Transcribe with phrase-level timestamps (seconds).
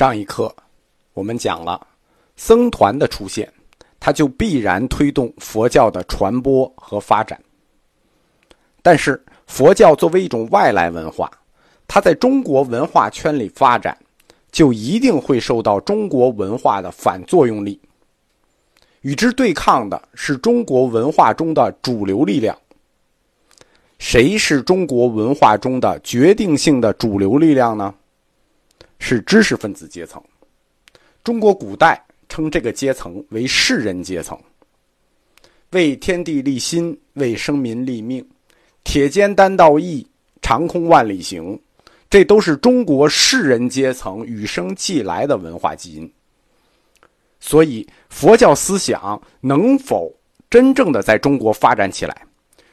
[0.00, 0.50] 上一课
[1.12, 1.86] 我们讲了
[2.34, 3.46] 僧团的出现，
[4.00, 7.38] 它就必然推动佛教的传播和发展。
[8.80, 11.30] 但是佛教作为一种外来文化，
[11.86, 13.94] 它在中国文化圈里发展，
[14.50, 17.78] 就一定会受到中国文化的反作用力。
[19.02, 22.56] 与之对抗的是中国文化中的主流力量。
[23.98, 27.94] 谁是中国文化中的决定性的主流力量呢？
[29.00, 30.22] 是知识分子阶层。
[31.24, 34.38] 中国古代称这个阶层为士人阶层。
[35.70, 38.24] 为天地立心，为生民立命，
[38.84, 40.06] 铁肩担道义，
[40.42, 41.58] 长空万里行，
[42.08, 46.12] 这都是中国士人阶层与生俱来的文化基因。
[47.40, 50.12] 所以，佛教思想能否
[50.50, 52.26] 真正的在中国发展起来？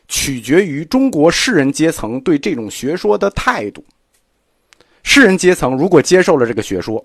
[0.07, 3.83] 取决于中国士人阶层对这种学说的态度。
[5.09, 7.03] 士人阶层如果接受了这个学说，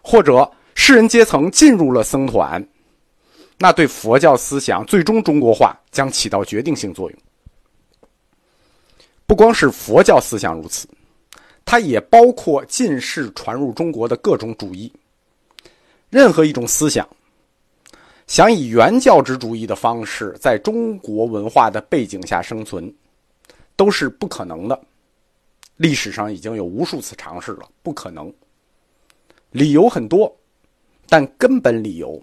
[0.00, 2.66] 或者士人阶层进入了僧团，
[3.58, 7.18] 那对佛教思想最终中国化将起到决定性作用。
[9.26, 10.88] 不光是佛教思想如此，
[11.66, 14.90] 它也包括近世传入中国的各种主义。
[16.08, 17.06] 任何一种思想。
[18.26, 22.92] 想以原教旨主义的方式在中国文化的背景下生存，
[23.76, 24.80] 都是不可能的。
[25.82, 28.32] 历史上已经有无数次尝试了，不可能。
[29.50, 30.32] 理由很多，
[31.08, 32.22] 但根本理由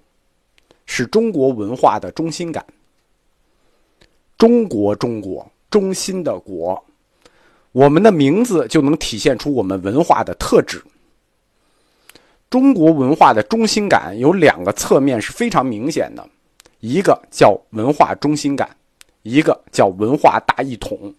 [0.86, 2.66] 是中国文化的中心感。
[4.38, 6.82] 中国，中国，中心的国，
[7.74, 10.82] 我们的名字就能体现出我们文化的特质。
[12.50, 16.26] 中国文化的中心感有两个侧面是非常明显的，
[16.80, 18.74] 一个叫文化中心感，
[19.24, 21.14] 一个叫文化大一统。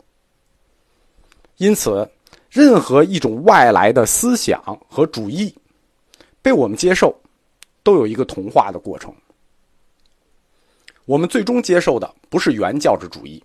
[1.58, 2.10] 因此，
[2.50, 5.54] 任何一种外来的思想和主义
[6.42, 7.14] 被我们接受，
[7.82, 9.14] 都有一个同化的过程。
[11.04, 13.42] 我们最终接受的不是原教旨主义，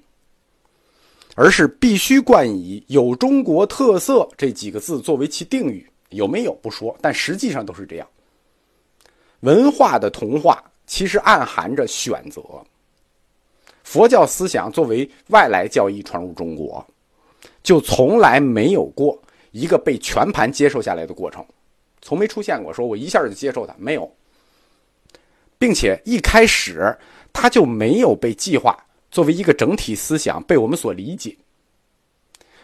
[1.35, 5.89] 而是必须冠以“有中国特色”这几个字作为其定语。
[6.09, 8.07] 有没有不说，但实际上都是这样。
[9.41, 12.41] 文化的同化其实暗含着选择。
[13.83, 16.85] 佛教思想作为外来教义传入中国，
[17.65, 19.21] 就从来没有过
[19.51, 21.45] 一个被全盘接受下来的过程，
[22.01, 24.09] 从没出现过说我一下就接受它，没有，
[25.57, 26.97] 并且一开始
[27.33, 28.77] 它就没有被计划
[29.11, 31.35] 作为一个整体思想被我们所理解。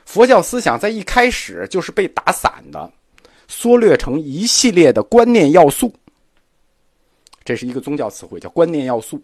[0.06, 2.90] 佛教思想在一开始就是被打散的。
[3.54, 5.94] 缩略成一系列的观念要素，
[7.44, 9.22] 这是一个宗教词汇，叫观念要素。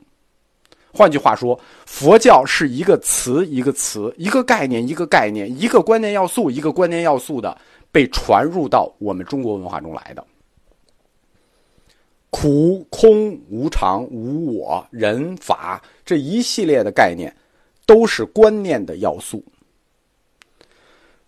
[0.97, 7.55] 换句话说，佛教是一个词一个词，一个概念一个概念，一个观念要素一个观念要素的
[7.91, 10.25] 被传入到我们中国文化中来的。
[12.31, 17.31] 苦、空、无常、无我、人、法这一系列的概念，
[17.85, 19.43] 都是观念的要素。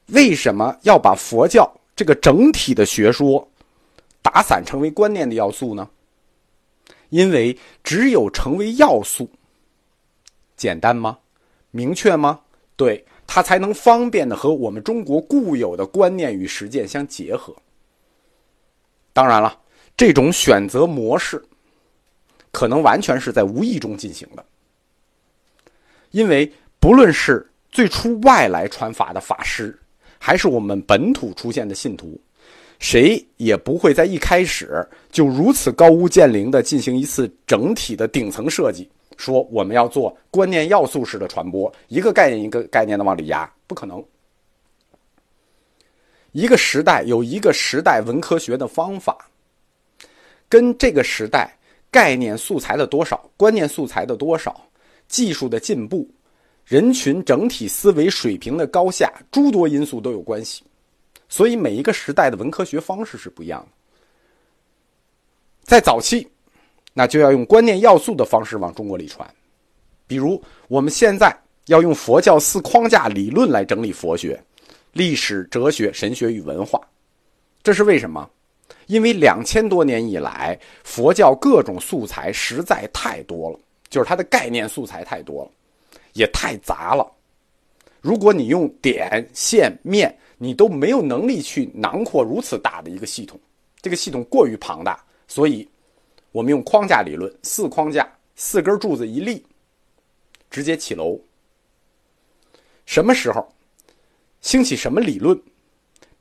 [0.08, 1.72] 为什么要把佛教？
[1.96, 3.48] 这个整体的学说
[4.24, 5.88] 打散成为观念的要素呢？
[7.10, 9.30] 因为只有成为要素，
[10.60, 11.18] 简单吗？
[11.72, 12.40] 明确吗？
[12.76, 17.56] 对，它才能方便的和我们中国固有的观念与实践相结合。
[19.14, 19.58] 当然了，
[19.98, 21.44] 这种选择模式
[22.52, 24.46] 可能完全是在无意中进行的，
[26.12, 29.76] 因为不论是最初外来传法的法师。
[30.22, 32.20] 还是我们本土出现的信徒，
[32.78, 44.02] 谁也不会在一开始就如此高屋建瓴的进行一次整体的顶层设计，说我们要做观念要素式的传播，一个概念一个概念的往里压，不可能。
[46.32, 49.30] 一个时代有一个时代文科学的方法，
[50.48, 51.54] 跟这个时代
[51.92, 54.66] 概念素材的多少、观念素材的多少、
[55.10, 56.10] 技术的进步。
[56.64, 60.64] 人群整体思维水平的高下，诸多因素都有关系，
[61.28, 63.68] 所以每一个时代的文科学方式是不一样的。
[65.64, 66.28] 在早期，
[67.00, 69.26] 那就要用观念要素的方式往中国里传，
[70.06, 71.34] 比如我们现在
[71.68, 74.38] 要用佛教四框架理论来整理佛学、
[74.92, 76.78] 历史、哲学、神学与文化，
[77.64, 78.30] 这是为什么？
[78.88, 83.58] 因为两千多年以来，佛教各种素材实在太多了，
[83.90, 85.52] 就是它的概念素材太多了。
[86.12, 87.10] 也太杂了。
[88.02, 93.40] 如果你用点、线、面，你都没有能力去囊括如此大的一个系统，
[93.82, 95.66] 这个系统过于庞大，所以
[96.32, 99.46] 我们用框架理论，四框架，四根柱子一立，
[100.50, 101.20] 直接起楼。
[102.86, 103.48] 什么时候
[104.42, 105.40] 兴起什么理论，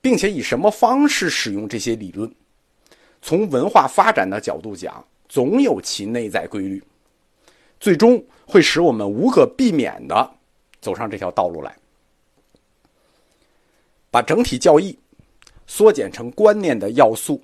[0.00, 2.30] 并且以什么方式使用这些理论，
[3.22, 6.82] 从文化发展的角度讲，总有其内在规律，
[7.78, 10.30] 最终会使我们无可避免的
[10.80, 11.76] 走上这条道路来。
[14.10, 14.98] 把整体教义
[15.66, 17.42] 缩减成观念的要素，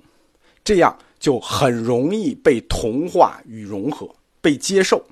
[0.65, 4.07] 这样就很容易被同化与融合，
[4.43, 5.03] 被接受。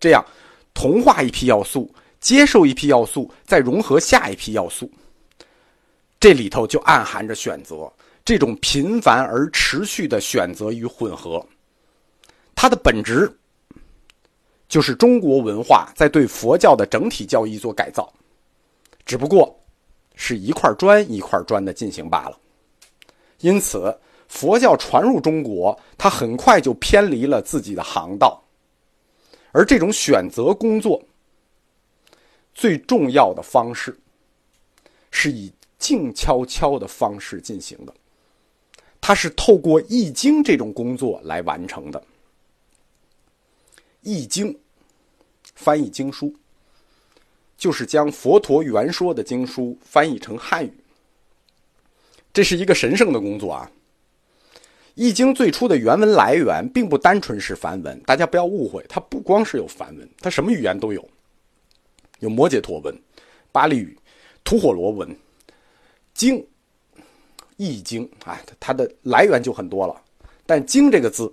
[0.00, 0.24] 这样，
[0.72, 4.90] 同化一批要素，接受一批要素，再融合下一批要素，
[6.18, 7.92] 这里头就暗含着选择。
[8.24, 11.46] 这种频繁而持续的选择与混合，
[12.54, 13.30] 它的本质
[14.70, 18.10] 就是中国文化在对佛教的整体教义做改造，
[19.04, 19.54] 只不过
[20.14, 22.38] 是一块砖一块砖的进行罢了。
[23.40, 23.94] 因此，
[24.28, 28.42] 佛教传入中国，它很快就偏离了自己的航道，
[29.52, 31.02] 而这种选择工作
[32.54, 33.98] 最重要的方式，
[35.10, 37.94] 是以静悄悄的方式进行的。
[39.00, 42.00] 它是透过《易经》这种工作来完成的，
[44.02, 44.52] 《易经》
[45.54, 46.34] 翻译经书，
[47.56, 50.72] 就是将佛陀原说的经书翻译成汉语。
[52.32, 53.70] 这是一个神圣的工作啊！
[54.96, 61.08] 《易经》最初的原文来源并不单纯是梵文，大家不要误会，它不光是有梵文，它什么语言都有，
[62.18, 62.94] 有摩羯陀文、
[63.52, 63.96] 巴利语、
[64.42, 65.16] 吐火罗文、
[66.12, 66.44] 经。
[67.58, 69.98] 易经啊，它的来源就很多了，
[70.44, 71.32] 但“经”这个字，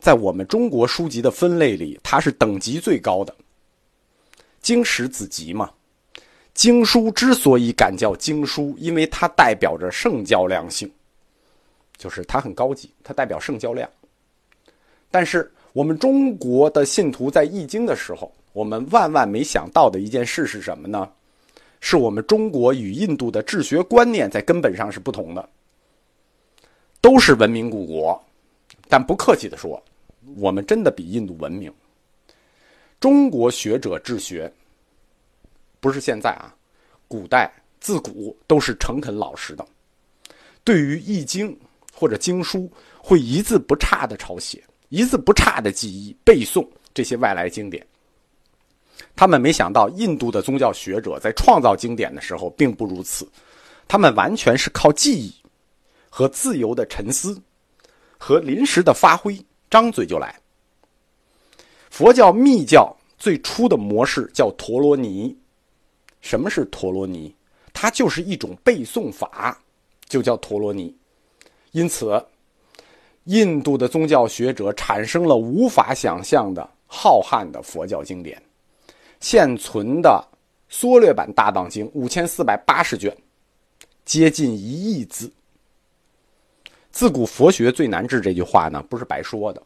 [0.00, 3.32] 在我们中国书籍的分类里，它是等级最高的。
[4.60, 5.70] 经史子集嘛，
[6.54, 10.90] 经书之所以敢叫经书，因为它代表着圣教量性，
[12.00, 13.86] 就是它很高级，它代表圣教量。
[15.10, 21.06] 但是我们中国的信徒在易经的时候，我们万万没想到的一件事是什么呢？
[21.78, 25.46] 是我们中国与印度的治学观念在根本上是不同的。
[27.02, 28.18] 都是文明古国，
[28.88, 29.82] 但不客气的说，
[30.36, 31.70] 我们真的比印度文明。
[32.98, 34.50] 中国学者治学，
[35.80, 36.54] 不是现在啊，
[37.08, 39.66] 古代自古都是诚恳老实的，
[40.64, 41.58] 对于易经
[41.92, 47.86] 或者经书，会一字不差的抄写，一字不差的记忆背诵这些外来经典。
[49.16, 53.28] 他们没想到，印度的宗教学者在创造经典的时候并不如此，
[53.88, 55.34] 他们完全是靠记忆。
[56.12, 57.40] 和自由的沉思，
[58.18, 59.40] 和临时的发挥，
[59.70, 60.36] 张嘴就来。
[61.88, 65.38] 佛教密教最初的模式叫陀罗尼。
[66.20, 67.32] 什么是陀罗尼？
[67.72, 69.56] 它就是一种背诵法，
[70.08, 70.92] 就叫陀罗尼。
[71.72, 72.22] 因此，
[73.24, 78.40] 印度的宗教学者产生了无法想象的浩瀚的佛教经典。
[79.20, 80.24] 现存的
[80.68, 83.16] 缩略版《大藏经》五千四百八十卷，
[84.04, 85.30] 接近一亿字。
[86.90, 89.62] 自古佛学最难治这句话呢，不是白说的。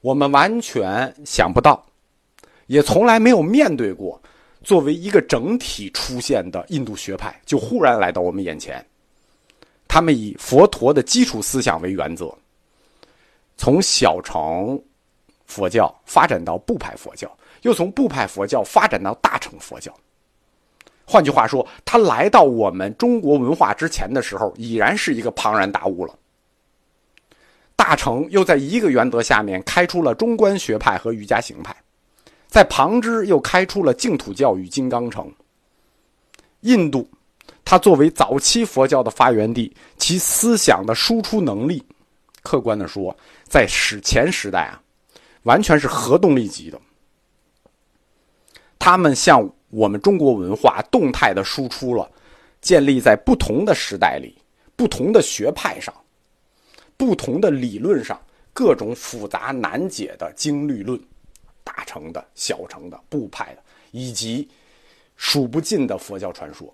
[0.00, 1.84] 我们完全想不到，
[2.68, 4.18] 也从来没有面对过，
[4.62, 8.84] 作为一个整体出现的印度学派，就忽然来到我们眼前。
[9.94, 12.36] 他们以佛陀的基础思想为原则，
[13.56, 14.76] 从小乘
[15.46, 17.30] 佛教发展到部派佛教，
[17.62, 19.94] 又从部派佛教发展到大乘佛教。
[21.04, 26.12] 换句话说，他来到我们中国文化之前的时候，已然是一个庞然大物了。
[27.76, 31.72] 大成又在一个原则下面开出了中观学派和瑜伽行派，
[32.48, 35.32] 在旁支又开出了净土教与金刚城。
[36.62, 37.08] 印度，
[37.74, 41.82] 它作为早期佛教的发源地，其思想的输出能力，
[42.40, 43.12] 客观的说，
[43.48, 44.80] 在史前时代啊，
[45.42, 46.80] 完全是核动力级的。
[48.78, 49.52] 他们向。
[49.70, 52.08] 我们中国文化动态的输出了，
[52.60, 54.38] 建立在不同的时代里、
[54.76, 55.92] 不同的学派上、
[56.96, 58.16] 不同的理论上，
[58.52, 60.96] 各种复杂难解的经律论，
[61.64, 64.48] 大乘的、小乘的、部派的，以及
[65.16, 66.72] 数不尽的佛教传说。